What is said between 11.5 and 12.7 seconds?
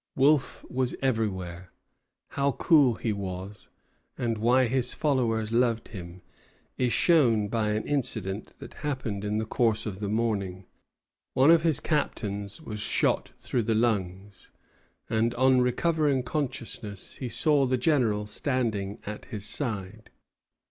of his captains